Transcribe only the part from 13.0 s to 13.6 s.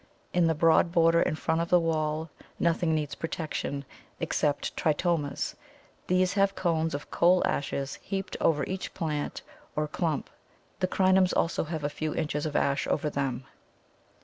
them.